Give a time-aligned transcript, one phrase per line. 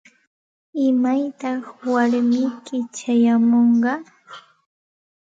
[0.87, 1.61] ¿Imaytaq
[1.93, 3.93] warmiyki chayamunqa?